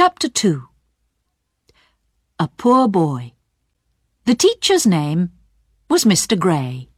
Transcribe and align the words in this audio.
Chapter 0.00 0.28
2 0.28 0.62
A 2.38 2.48
Poor 2.56 2.86
Boy. 2.86 3.32
The 4.26 4.36
teacher's 4.36 4.86
name 4.86 5.30
was 5.90 6.04
Mr. 6.04 6.38
Grey. 6.38 6.88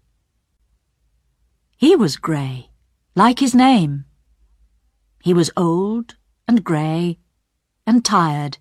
He 1.79 1.97
was 1.97 2.19
grey, 2.19 2.69
like 3.17 3.39
his 3.39 3.55
name. 3.55 4.05
He 5.23 5.33
was 5.33 5.51
old 5.57 6.17
and 6.47 6.63
grey 6.63 7.17
and 7.87 8.05
tired. 8.05 8.59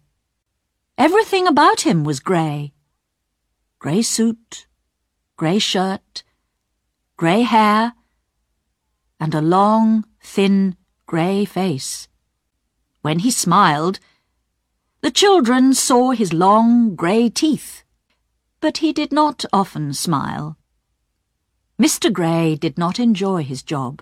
Everything 0.97 1.45
about 1.45 1.81
him 1.81 2.05
was 2.05 2.21
grey. 2.21 2.71
Grey 3.77 4.01
suit, 4.01 4.67
grey 5.35 5.59
shirt, 5.59 6.23
grey 7.17 7.41
hair, 7.41 7.91
and 9.19 9.35
a 9.35 9.41
long, 9.41 10.05
thin, 10.23 10.77
grey 11.07 11.43
face. 11.43 12.07
When 13.01 13.19
he 13.19 13.31
smiled, 13.31 13.99
the 15.01 15.11
children 15.11 15.73
saw 15.73 16.11
his 16.11 16.33
long 16.33 16.95
grey 16.95 17.29
teeth, 17.29 17.83
but 18.59 18.77
he 18.79 18.91
did 18.91 19.11
not 19.11 19.45
often 19.53 19.93
smile. 19.93 20.57
Mr. 21.81 22.11
Grey 22.11 22.55
did 22.55 22.77
not 22.77 22.99
enjoy 22.99 23.43
his 23.43 23.63
job. 23.63 24.01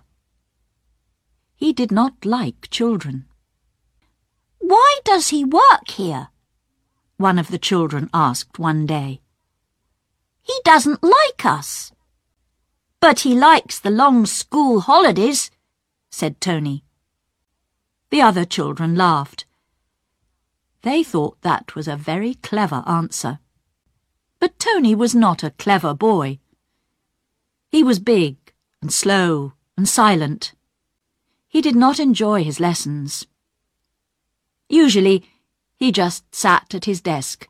He 1.56 1.74
did 1.74 1.92
not 1.92 2.26
like 2.26 2.70
children. 2.72 3.26
Why 4.60 5.00
does 5.04 5.30
he 5.30 5.44
work 5.44 5.88
here? 5.90 6.30
One 7.18 7.40
of 7.40 7.50
the 7.50 7.60
children 7.60 8.10
asked 8.14 8.60
one 8.60 8.86
day. 8.86 9.22
He 10.42 10.54
doesn't 10.64 11.04
like 11.04 11.46
us. 11.46 11.92
But 13.00 13.20
he 13.20 13.36
likes 13.36 13.80
the 13.80 13.90
long 13.90 14.26
school 14.26 14.82
holidays, 14.82 15.52
said 16.10 16.42
Tony. 16.42 16.84
The 18.10 18.22
other 18.22 18.46
children 18.46 18.96
laughed. 18.96 19.47
They 20.88 21.04
thought 21.04 21.42
that 21.42 21.76
was 21.76 21.90
a 21.90 21.98
very 21.98 22.36
clever 22.36 22.82
answer. 22.88 23.40
But 24.40 24.58
Tony 24.58 24.96
was 24.96 25.14
not 25.14 25.44
a 25.44 25.52
clever 25.52 25.94
boy. 25.94 26.40
He 27.68 27.84
was 27.84 28.00
big 28.00 28.38
and 28.82 28.90
slow 28.90 29.52
and 29.76 29.86
silent. 29.86 30.54
He 31.50 31.62
did 31.62 31.76
not 31.76 32.00
enjoy 32.00 32.46
his 32.46 32.62
lessons. 32.62 33.28
Usually, 34.70 35.30
he 35.76 35.92
just 35.92 36.34
sat 36.34 36.74
at 36.74 36.86
his 36.86 37.02
desk 37.02 37.50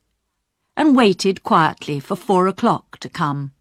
and 0.76 0.98
waited 0.98 1.44
quietly 1.44 2.00
for 2.00 2.16
four 2.16 2.48
o'clock 2.48 2.98
to 3.02 3.08
come, 3.08 3.52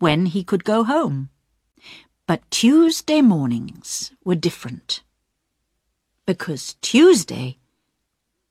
when 0.00 0.26
he 0.26 0.42
could 0.42 0.64
go 0.64 0.82
home. 0.82 1.30
But 2.26 2.50
Tuesday 2.50 3.22
mornings 3.22 4.10
were 4.24 4.34
different. 4.34 5.04
Because 6.26 6.74
Tuesday 6.82 7.58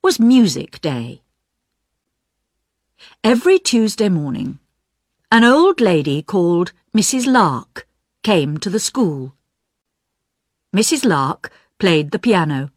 was 0.07 0.21
music 0.21 0.79
day. 0.79 1.21
Every 3.25 3.59
Tuesday 3.59 4.07
morning, 4.07 4.59
an 5.29 5.43
old 5.43 5.81
lady 5.81 6.21
called 6.21 6.71
Mrs. 6.95 7.27
Lark 7.27 7.85
came 8.23 8.57
to 8.59 8.69
the 8.69 8.79
school. 8.79 9.35
Mrs. 10.73 11.03
Lark 11.03 11.51
played 11.77 12.11
the 12.11 12.19
piano, 12.19 12.71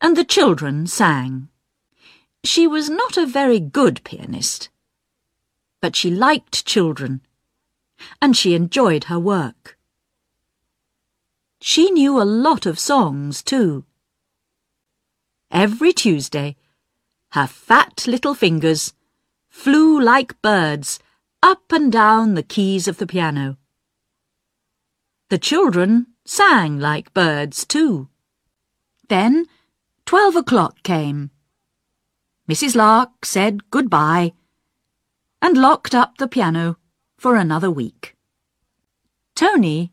and 0.00 0.16
the 0.16 0.24
children 0.24 0.88
sang. 0.88 1.48
She 2.42 2.66
was 2.66 2.90
not 2.90 3.16
a 3.16 3.24
very 3.24 3.60
good 3.60 4.02
pianist, 4.02 4.68
but 5.80 5.94
she 5.94 6.10
liked 6.10 6.66
children, 6.66 7.20
and 8.20 8.36
she 8.36 8.56
enjoyed 8.56 9.04
her 9.04 9.20
work. 9.20 9.78
She 11.60 11.92
knew 11.92 12.20
a 12.20 12.32
lot 12.48 12.66
of 12.66 12.80
songs, 12.80 13.44
too. 13.44 13.84
Every 15.50 15.92
Tuesday, 15.92 16.56
her 17.32 17.46
fat 17.46 18.06
little 18.06 18.34
fingers 18.34 18.92
flew 19.48 20.00
like 20.00 20.40
birds 20.42 20.98
up 21.42 21.72
and 21.72 21.90
down 21.90 22.34
the 22.34 22.42
keys 22.42 22.86
of 22.86 22.98
the 22.98 23.06
piano. 23.06 23.56
The 25.30 25.38
children 25.38 26.08
sang 26.24 26.78
like 26.78 27.14
birds, 27.14 27.64
too. 27.64 28.08
Then 29.08 29.46
twelve 30.04 30.36
o'clock 30.36 30.82
came. 30.82 31.30
Mrs. 32.48 32.74
Lark 32.74 33.24
said 33.24 33.70
good-bye 33.70 34.32
and 35.40 35.56
locked 35.56 35.94
up 35.94 36.18
the 36.18 36.28
piano 36.28 36.76
for 37.16 37.36
another 37.36 37.70
week. 37.70 38.16
Tony 39.34 39.92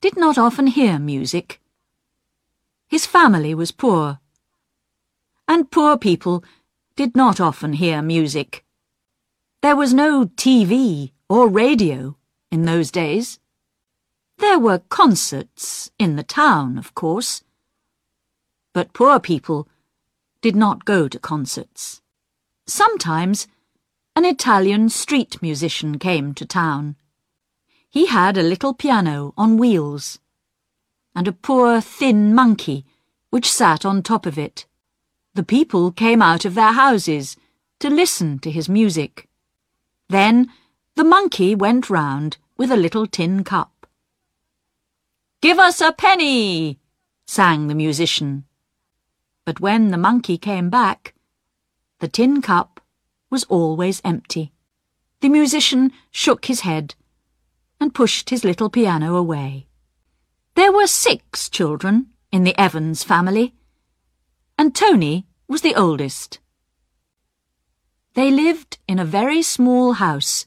did 0.00 0.16
not 0.16 0.38
often 0.38 0.66
hear 0.66 0.98
music. 0.98 1.60
His 2.88 3.06
family 3.06 3.54
was 3.54 3.72
poor 3.72 4.20
and 5.48 5.70
poor 5.70 5.96
people 5.96 6.44
did 6.96 7.16
not 7.16 7.40
often 7.40 7.74
hear 7.74 8.02
music. 8.02 8.64
There 9.62 9.76
was 9.76 9.92
no 9.94 10.26
TV 10.26 11.12
or 11.28 11.48
radio 11.48 12.16
in 12.50 12.64
those 12.64 12.90
days. 12.90 13.38
There 14.38 14.58
were 14.58 14.80
concerts 14.88 15.90
in 15.98 16.16
the 16.16 16.22
town, 16.22 16.78
of 16.78 16.94
course. 16.94 17.42
But 18.72 18.92
poor 18.92 19.18
people 19.18 19.68
did 20.42 20.54
not 20.54 20.84
go 20.84 21.08
to 21.08 21.18
concerts. 21.18 22.02
Sometimes 22.66 23.46
an 24.14 24.24
Italian 24.24 24.88
street 24.88 25.40
musician 25.42 25.98
came 25.98 26.34
to 26.34 26.46
town. 26.46 26.96
He 27.90 28.06
had 28.06 28.36
a 28.36 28.42
little 28.42 28.74
piano 28.74 29.32
on 29.36 29.56
wheels 29.56 30.18
and 31.14 31.26
a 31.26 31.32
poor 31.32 31.80
thin 31.80 32.34
monkey 32.34 32.84
which 33.30 33.50
sat 33.50 33.84
on 33.84 34.02
top 34.02 34.26
of 34.26 34.38
it. 34.38 34.66
The 35.36 35.42
people 35.42 35.92
came 35.92 36.22
out 36.22 36.46
of 36.46 36.54
their 36.54 36.72
houses 36.72 37.36
to 37.80 37.90
listen 37.90 38.38
to 38.38 38.50
his 38.50 38.70
music. 38.70 39.28
Then 40.08 40.50
the 40.94 41.04
monkey 41.04 41.54
went 41.54 41.90
round 41.90 42.38
with 42.56 42.72
a 42.72 42.76
little 42.76 43.06
tin 43.06 43.44
cup. 43.44 43.86
Give 45.42 45.58
us 45.58 45.82
a 45.82 45.92
penny, 45.92 46.78
sang 47.26 47.66
the 47.66 47.74
musician. 47.74 48.44
But 49.44 49.60
when 49.60 49.90
the 49.90 49.98
monkey 49.98 50.38
came 50.38 50.70
back, 50.70 51.12
the 52.00 52.08
tin 52.08 52.40
cup 52.40 52.80
was 53.28 53.44
always 53.44 54.00
empty. 54.06 54.54
The 55.20 55.28
musician 55.28 55.92
shook 56.10 56.46
his 56.46 56.60
head 56.60 56.94
and 57.78 57.94
pushed 57.94 58.30
his 58.30 58.42
little 58.42 58.70
piano 58.70 59.16
away. 59.16 59.66
There 60.54 60.72
were 60.72 60.86
six 60.86 61.50
children 61.50 62.06
in 62.32 62.44
the 62.44 62.58
Evans 62.58 63.04
family 63.04 63.52
and 64.58 64.74
Tony 64.74 65.25
was 65.48 65.62
the 65.62 65.74
oldest. 65.74 66.40
They 68.14 68.30
lived 68.30 68.78
in 68.88 68.98
a 68.98 69.04
very 69.04 69.42
small 69.42 69.94
house 69.94 70.46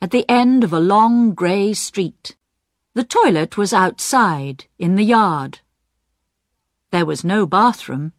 at 0.00 0.10
the 0.10 0.28
end 0.28 0.64
of 0.64 0.72
a 0.72 0.80
long 0.80 1.34
grey 1.34 1.72
street. 1.74 2.36
The 2.94 3.04
toilet 3.04 3.56
was 3.56 3.72
outside, 3.72 4.64
in 4.78 4.96
the 4.96 5.04
yard. 5.04 5.60
There 6.90 7.06
was 7.06 7.22
no 7.24 7.46
bathroom. 7.46 8.12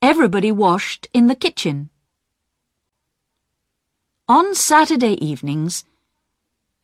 Everybody 0.00 0.52
washed 0.52 1.08
in 1.12 1.26
the 1.26 1.34
kitchen. 1.34 1.90
On 4.28 4.54
Saturday 4.54 5.14
evenings, 5.24 5.84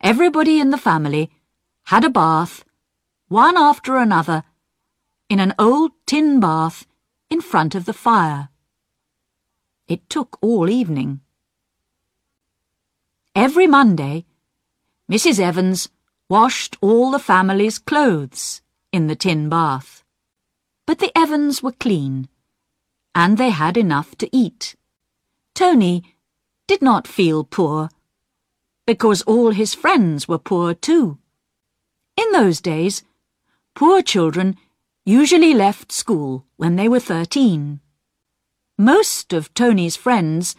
everybody 0.01 0.59
in 0.59 0.71
the 0.71 0.77
family 0.77 1.29
had 1.83 2.03
a 2.03 2.09
bath, 2.09 2.65
one 3.27 3.55
after 3.55 3.95
another, 3.95 4.43
in 5.29 5.39
an 5.39 5.53
old 5.59 5.91
tin 6.05 6.39
bath 6.39 6.85
in 7.35 7.41
front 7.41 7.75
of 7.75 7.83
the 7.83 7.99
fire. 8.09 8.47
It 9.89 10.09
took 10.09 10.37
all 10.39 10.69
evening. 10.69 11.19
Every 13.35 13.67
Monday, 13.67 14.25
Mrs. 15.11 15.37
Evans 15.41 15.89
washed 16.29 16.77
all 16.79 17.11
the 17.11 17.19
family's 17.19 17.77
clothes 17.77 18.61
in 18.93 19.07
the 19.07 19.17
tin 19.17 19.49
bath. 19.49 20.05
But 20.85 20.99
the 20.99 21.11
Evans 21.13 21.61
were 21.61 21.73
clean, 21.73 22.29
and 23.13 23.37
they 23.37 23.49
had 23.49 23.75
enough 23.75 24.15
to 24.19 24.29
eat. 24.31 24.77
Tony 25.53 26.15
did 26.67 26.81
not 26.81 27.05
feel 27.05 27.43
poor, 27.43 27.89
because 28.87 29.23
all 29.23 29.51
his 29.51 29.73
friends 29.73 30.25
were 30.25 30.47
poor 30.51 30.73
too. 30.73 31.17
In 32.15 32.31
those 32.31 32.61
days, 32.61 33.03
poor 33.73 34.01
children 34.01 34.55
usually 35.05 35.53
left 35.53 35.91
school 35.91 36.47
when 36.57 36.75
they 36.75 36.89
were 36.89 36.99
13. 36.99 37.79
Most 38.77 39.33
of 39.33 39.53
Tony's 39.53 39.95
friends 39.95 40.55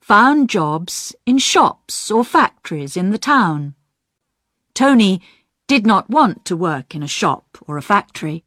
found 0.00 0.50
jobs 0.50 1.14
in 1.24 1.38
shops 1.38 2.10
or 2.10 2.24
factories 2.24 2.96
in 2.96 3.10
the 3.10 3.18
town. 3.18 3.74
Tony 4.74 5.22
did 5.68 5.86
not 5.86 6.10
want 6.10 6.44
to 6.44 6.56
work 6.56 6.94
in 6.94 7.02
a 7.02 7.08
shop 7.08 7.56
or 7.66 7.78
a 7.78 7.82
factory, 7.82 8.44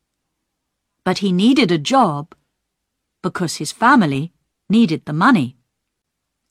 but 1.06 1.20
he 1.20 1.32
needed 1.32 1.72
a 1.72 1.78
job 1.78 2.36
because 3.24 3.56
his 3.56 3.72
family 3.72 4.34
needed 4.70 5.06
the 5.06 5.14
money. 5.14 5.56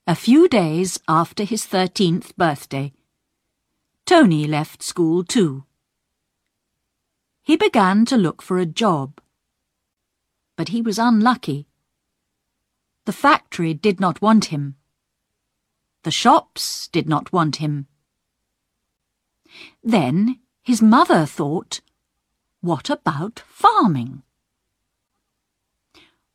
A 0.07 0.15
few 0.15 0.49
days 0.49 0.99
after 1.07 1.45
his 1.45 1.67
13th 1.67 2.35
birthday, 2.37 2.95
Tony 4.07 4.47
left 4.47 4.83
school 4.83 5.23
too. 5.23 5.66
He 7.47 7.57
began 7.57 8.05
to 8.07 8.17
look 8.17 8.43
for 8.43 8.59
a 8.59 8.67
job. 8.67 9.21
But 10.57 10.71
he 10.71 10.83
was 10.83 10.99
unlucky. 10.99 11.69
The 13.05 13.13
factory 13.13 13.73
did 13.73 14.01
not 14.01 14.21
want 14.21 14.47
him. 14.47 14.75
The 16.03 16.11
shops 16.11 16.89
did 16.89 17.09
not 17.09 17.33
want 17.33 17.57
him. 17.57 17.87
Then 19.85 20.41
his 20.65 20.83
mother 20.83 21.25
thought, 21.25 21.81
what 22.63 22.91
about 22.91 23.45
farming? 23.47 24.25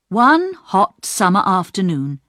One 0.07 0.53
hot 0.53 1.03
summer 1.03 1.43
afternoon, 1.45 2.21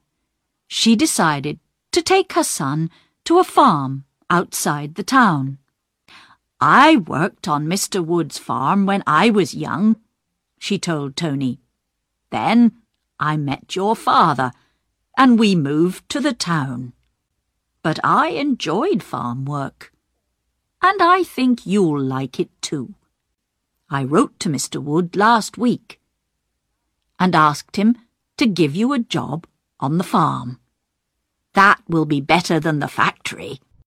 she 0.67 0.97
decided 0.97 1.61
to 1.93 2.03
take 2.03 2.33
her 2.33 2.43
son 2.43 2.91
to 3.27 3.39
a 3.39 3.45
farm 3.45 4.07
outside 4.29 4.97
the 4.97 5.05
town. 5.05 5.59
I 6.65 6.95
worked 6.95 7.49
on 7.49 7.67
Mr. 7.67 8.05
Wood's 8.05 8.39
farm 8.39 8.87
when 8.87 9.03
I 9.05 9.31
was 9.31 9.53
young, 9.53 9.97
she 10.61 10.79
told 10.79 11.17
Tony. 11.17 11.59
Then 12.31 12.77
I 13.19 13.37
met 13.37 13.75
your 13.75 13.97
father, 13.97 14.53
and 15.19 15.41
we 15.41 15.57
moved 15.57 16.09
to 16.11 16.21
the 16.21 16.33
town. 16.33 16.93
But 17.83 17.99
I 18.05 18.29
enjoyed 18.29 19.03
farm 19.03 19.45
work, 19.45 19.93
and 20.81 21.03
I 21.03 21.25
think 21.25 21.67
you'll 21.67 22.01
like 22.01 22.39
it 22.39 22.51
too. 22.63 22.95
I 23.91 24.05
wrote 24.05 24.39
to 24.39 24.49
Mr. 24.49 24.81
Wood 24.81 25.17
last 25.17 25.59
week 25.59 25.99
and 27.19 27.35
asked 27.35 27.75
him 27.75 27.99
to 28.37 28.47
give 28.47 28.77
you 28.77 28.93
a 28.93 29.01
job 29.01 29.49
on 29.81 29.99
the 29.99 30.05
farm. 30.05 30.61
That 31.55 31.81
will 31.89 32.05
be 32.05 32.21
better 32.21 32.61
than 32.61 32.79
the 32.79 32.87
factory. 32.87 33.59